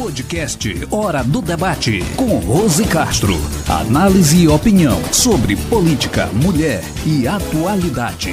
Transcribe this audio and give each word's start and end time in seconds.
Podcast 0.00 0.66
Hora 0.90 1.22
do 1.22 1.42
Debate 1.42 1.98
com 2.16 2.38
Rose 2.38 2.88
Castro. 2.88 3.34
Análise 3.68 4.44
e 4.44 4.48
opinião 4.48 4.96
sobre 5.12 5.54
política, 5.68 6.26
mulher 6.28 6.80
e 7.06 7.28
atualidade. 7.28 8.30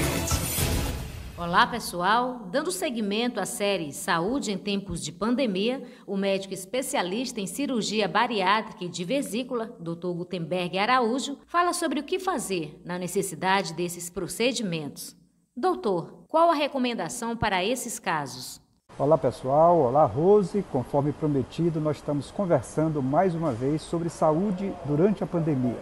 Olá, 1.38 1.68
pessoal. 1.68 2.48
Dando 2.50 2.72
seguimento 2.72 3.42
à 3.42 3.46
série 3.46 3.92
Saúde 3.92 4.50
em 4.50 4.58
Tempos 4.58 5.04
de 5.04 5.12
Pandemia, 5.12 5.84
o 6.06 6.16
médico 6.16 6.54
especialista 6.54 7.42
em 7.42 7.46
cirurgia 7.46 8.08
bariátrica 8.08 8.86
e 8.86 8.90
de 8.90 9.04
vesícula, 9.04 9.76
Dr. 9.78 10.14
Gutenberg 10.16 10.78
Araújo, 10.78 11.38
fala 11.48 11.74
sobre 11.74 12.00
o 12.00 12.04
que 12.04 12.18
fazer 12.18 12.82
na 12.86 12.98
necessidade 12.98 13.74
desses 13.74 14.10
procedimentos. 14.10 15.18
Doutor, 15.54 16.24
qual 16.30 16.50
a 16.50 16.56
recomendação 16.56 17.36
para 17.36 17.66
esses 17.66 18.00
casos? 18.00 18.66
Olá 19.00 19.16
pessoal, 19.16 19.78
olá 19.78 20.06
Rose. 20.06 20.66
Conforme 20.72 21.12
prometido, 21.12 21.80
nós 21.80 21.98
estamos 21.98 22.32
conversando 22.32 23.00
mais 23.00 23.36
uma 23.36 23.52
vez 23.52 23.84
sobre 23.84 24.10
saúde 24.10 24.74
durante 24.86 25.24
a 25.24 25.28
pandemia. 25.28 25.78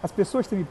As 0.00 0.12
pessoas 0.12 0.46
têm 0.46 0.64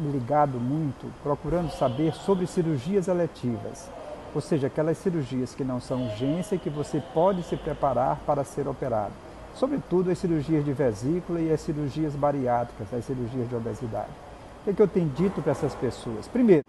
me 0.00 0.10
ligado 0.10 0.58
muito 0.58 1.06
procurando 1.22 1.70
saber 1.70 2.12
sobre 2.12 2.44
cirurgias 2.48 3.06
eletivas, 3.06 3.88
ou 4.34 4.40
seja, 4.40 4.66
aquelas 4.66 4.98
cirurgias 4.98 5.54
que 5.54 5.62
não 5.62 5.78
são 5.78 6.06
urgência 6.06 6.56
e 6.56 6.58
que 6.58 6.68
você 6.68 7.00
pode 7.14 7.44
se 7.44 7.56
preparar 7.56 8.18
para 8.26 8.42
ser 8.42 8.66
operado. 8.66 9.12
Sobretudo 9.54 10.10
as 10.10 10.18
cirurgias 10.18 10.64
de 10.64 10.72
vesícula 10.72 11.40
e 11.40 11.52
as 11.52 11.60
cirurgias 11.60 12.16
bariátricas, 12.16 12.92
as 12.92 13.04
cirurgias 13.04 13.48
de 13.48 13.54
obesidade. 13.54 14.10
O 14.60 14.64
que, 14.64 14.70
é 14.70 14.72
que 14.72 14.82
eu 14.82 14.88
tenho 14.88 15.08
dito 15.10 15.40
para 15.40 15.52
essas 15.52 15.74
pessoas? 15.76 16.26
Primeiro, 16.26 16.64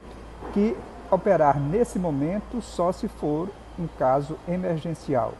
que 0.53 0.77
operar 1.09 1.59
nesse 1.59 1.97
momento 1.97 2.61
só 2.61 2.91
se 2.91 3.07
for 3.07 3.49
um 3.77 3.87
caso 3.87 4.37
emergencial. 4.47 5.33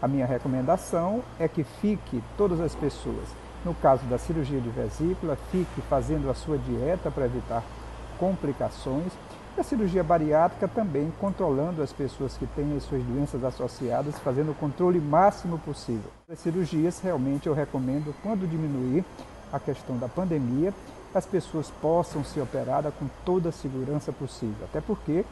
A 0.00 0.06
minha 0.06 0.26
recomendação 0.26 1.22
é 1.38 1.48
que 1.48 1.64
fique 1.64 2.22
todas 2.36 2.60
as 2.60 2.74
pessoas, 2.74 3.28
no 3.64 3.74
caso 3.74 4.04
da 4.06 4.18
cirurgia 4.18 4.60
de 4.60 4.68
vesícula, 4.68 5.36
fique 5.50 5.80
fazendo 5.88 6.30
a 6.30 6.34
sua 6.34 6.58
dieta 6.58 7.10
para 7.10 7.24
evitar 7.26 7.64
complicações. 8.18 9.12
A 9.58 9.62
cirurgia 9.62 10.04
bariátrica 10.04 10.68
também 10.68 11.10
controlando 11.18 11.82
as 11.82 11.92
pessoas 11.92 12.36
que 12.36 12.46
têm 12.46 12.76
as 12.76 12.82
suas 12.82 13.02
doenças 13.02 13.42
associadas, 13.42 14.18
fazendo 14.18 14.52
o 14.52 14.54
controle 14.54 15.00
máximo 15.00 15.58
possível. 15.58 16.10
As 16.30 16.38
cirurgias 16.38 17.00
realmente 17.00 17.46
eu 17.46 17.54
recomendo 17.54 18.14
quando 18.22 18.48
diminuir 18.48 19.02
a 19.50 19.58
questão 19.58 19.96
da 19.96 20.08
pandemia, 20.08 20.74
as 21.14 21.24
pessoas 21.24 21.70
possam 21.80 22.22
ser 22.22 22.42
operadas 22.42 22.92
com 22.98 23.06
toda 23.24 23.48
a 23.48 23.52
segurança 23.52 24.12
possível. 24.12 24.64
Até 24.64 24.80
porque 24.82 25.24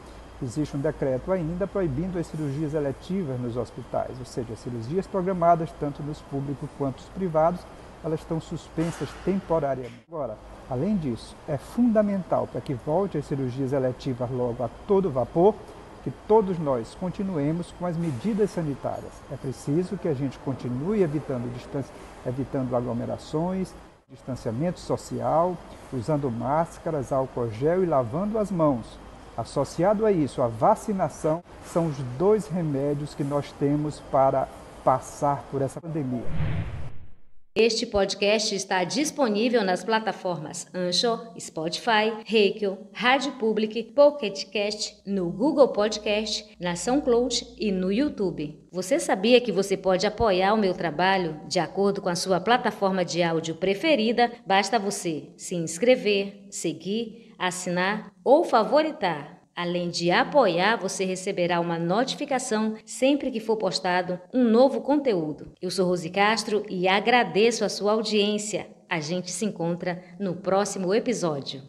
Existe 0.43 0.75
um 0.75 0.81
decreto 0.81 1.31
ainda 1.31 1.65
proibindo 1.65 2.19
as 2.19 2.27
cirurgias 2.27 2.73
eletivas 2.73 3.39
nos 3.39 3.55
hospitais, 3.55 4.19
ou 4.19 4.25
seja, 4.25 4.51
as 4.51 4.59
cirurgias 4.59 5.07
programadas 5.07 5.71
tanto 5.79 6.03
nos 6.03 6.19
públicos 6.23 6.69
quanto 6.77 6.97
nos 6.97 7.09
privados, 7.09 7.61
elas 8.03 8.19
estão 8.19 8.41
suspensas 8.41 9.09
temporariamente. 9.23 10.03
Agora, 10.09 10.37
além 10.69 10.97
disso, 10.97 11.35
é 11.47 11.57
fundamental 11.57 12.47
para 12.47 12.59
que 12.59 12.73
volte 12.73 13.17
as 13.17 13.25
cirurgias 13.25 13.71
eletivas 13.71 14.29
logo 14.29 14.61
a 14.61 14.69
todo 14.85 15.09
vapor, 15.09 15.55
que 16.03 16.11
todos 16.27 16.59
nós 16.59 16.93
continuemos 16.99 17.73
com 17.79 17.85
as 17.85 17.95
medidas 17.95 18.51
sanitárias. 18.51 19.13
É 19.31 19.37
preciso 19.37 19.97
que 19.97 20.07
a 20.07 20.13
gente 20.13 20.37
continue 20.39 21.01
evitando, 21.01 21.49
evitando 22.25 22.75
aglomerações, 22.75 23.73
distanciamento 24.11 24.81
social, 24.81 25.57
usando 25.93 26.29
máscaras, 26.29 27.13
álcool 27.13 27.49
gel 27.49 27.83
e 27.83 27.87
lavando 27.87 28.37
as 28.37 28.51
mãos 28.51 28.99
Associado 29.37 30.05
a 30.05 30.11
isso, 30.11 30.41
a 30.41 30.47
vacinação 30.47 31.43
são 31.65 31.87
os 31.87 31.97
dois 32.17 32.47
remédios 32.47 33.13
que 33.13 33.23
nós 33.23 33.51
temos 33.59 33.99
para 34.11 34.47
passar 34.83 35.43
por 35.51 35.61
essa 35.61 35.81
pandemia. 35.81 36.23
Este 37.57 37.85
podcast 37.85 38.53
está 38.53 38.83
disponível 38.83 39.63
nas 39.63 39.81
plataformas 39.81 40.67
Anchor, 40.73 41.31
Spotify, 41.39 42.11
Reikel, 42.25 42.89
Rádio 42.91 43.31
Public, 43.33 43.81
Pocket 43.93 44.43
Cast, 44.49 45.01
no 45.05 45.29
Google 45.31 45.69
Podcast, 45.69 46.53
na 46.59 46.75
SoundCloud 46.75 47.55
e 47.57 47.71
no 47.71 47.93
YouTube. 47.93 48.59
Você 48.73 48.99
sabia 48.99 49.39
que 49.39 49.53
você 49.53 49.77
pode 49.77 50.05
apoiar 50.05 50.53
o 50.53 50.57
meu 50.57 50.73
trabalho 50.73 51.39
de 51.47 51.57
acordo 51.57 52.01
com 52.01 52.09
a 52.09 52.15
sua 52.15 52.41
plataforma 52.41 53.05
de 53.05 53.23
áudio 53.23 53.55
preferida? 53.55 54.33
Basta 54.45 54.77
você 54.77 55.29
se 55.37 55.55
inscrever, 55.55 56.47
seguir, 56.49 57.33
assinar 57.39 58.11
ou 58.21 58.43
favoritar. 58.43 59.34
Além 59.55 59.89
de 59.89 60.11
apoiar, 60.11 60.75
você 60.75 61.05
receberá 61.05 61.61
uma 61.61 61.79
notificação 61.79 62.75
sempre 62.85 63.31
que 63.31 63.39
for 63.39 63.55
postado 63.55 64.19
um 64.33 64.43
novo 64.43 64.81
conteúdo. 64.81 65.53
Eu 65.61 65.71
sou 65.71 65.87
Rose 65.87 66.09
Castro 66.09 66.65
e 66.69 66.89
agradeço 66.89 67.63
a 67.63 67.69
sua 67.69 67.93
audiência. 67.93 68.67
A 68.89 68.99
gente 68.99 69.31
se 69.31 69.45
encontra 69.45 70.03
no 70.19 70.35
próximo 70.35 70.93
episódio. 70.93 71.61